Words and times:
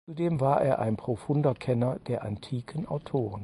Zudem 0.07 0.39
war 0.39 0.63
er 0.63 0.79
ein 0.79 0.97
profunder 0.97 1.53
Kenner 1.53 1.99
der 1.99 2.23
antiken 2.23 2.87
Autoren. 2.87 3.39